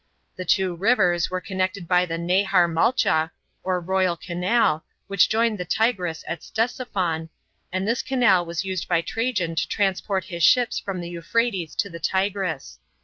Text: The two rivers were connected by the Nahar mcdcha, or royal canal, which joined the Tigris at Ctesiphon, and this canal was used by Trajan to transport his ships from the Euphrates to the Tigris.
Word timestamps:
The 0.35 0.45
two 0.45 0.75
rivers 0.75 1.29
were 1.29 1.39
connected 1.39 1.87
by 1.87 2.07
the 2.07 2.17
Nahar 2.17 2.67
mcdcha, 2.67 3.29
or 3.61 3.79
royal 3.79 4.17
canal, 4.17 4.83
which 5.05 5.29
joined 5.29 5.59
the 5.59 5.63
Tigris 5.63 6.23
at 6.27 6.41
Ctesiphon, 6.41 7.29
and 7.71 7.87
this 7.87 8.01
canal 8.01 8.43
was 8.43 8.65
used 8.65 8.87
by 8.87 9.01
Trajan 9.01 9.53
to 9.53 9.67
transport 9.67 10.23
his 10.23 10.41
ships 10.41 10.79
from 10.79 11.01
the 11.01 11.09
Euphrates 11.09 11.75
to 11.75 11.87
the 11.87 11.99
Tigris. 11.99 12.79